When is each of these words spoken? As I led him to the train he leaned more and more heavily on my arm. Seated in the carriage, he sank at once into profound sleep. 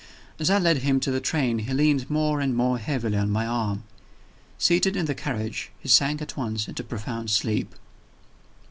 As 0.39 0.49
I 0.49 0.57
led 0.57 0.79
him 0.79 0.99
to 1.01 1.11
the 1.11 1.21
train 1.21 1.59
he 1.59 1.73
leaned 1.75 2.09
more 2.09 2.41
and 2.41 2.55
more 2.57 2.79
heavily 2.79 3.19
on 3.19 3.29
my 3.29 3.45
arm. 3.45 3.83
Seated 4.57 4.95
in 4.95 5.05
the 5.05 5.13
carriage, 5.13 5.69
he 5.79 5.89
sank 5.89 6.23
at 6.23 6.35
once 6.35 6.67
into 6.67 6.83
profound 6.83 7.29
sleep. 7.29 7.75